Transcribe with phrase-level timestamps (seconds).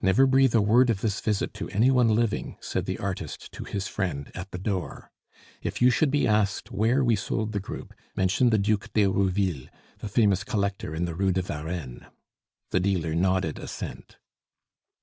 [0.00, 3.64] "Never breath a word of this visit to any one living," said the artist to
[3.64, 5.10] his friend, at the door.
[5.60, 9.68] "If you should be asked where we sold the group, mention the Duc d'Herouville,
[9.98, 12.06] the famous collector in the Rue de Varenne."
[12.70, 14.16] The dealer nodded assent.